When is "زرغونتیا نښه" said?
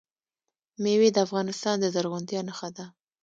1.93-2.69